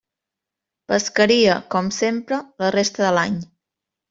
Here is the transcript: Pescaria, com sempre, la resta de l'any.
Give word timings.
Pescaria, 0.91 1.57
com 1.75 1.91
sempre, 2.01 2.41
la 2.65 2.73
resta 2.81 3.05
de 3.09 3.13
l'any. 3.19 3.39